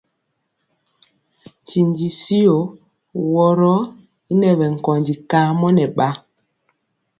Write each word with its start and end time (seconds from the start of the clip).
Ntindi 1.63 2.05
tyio 2.19 2.57
woro 3.31 3.75
y 4.31 4.33
ŋɛ 4.39 4.51
bɛ 4.59 4.65
nkóndi 4.75 5.13
kamɔ 5.29 5.67
nɛ 5.77 5.85
ba. 5.97 6.09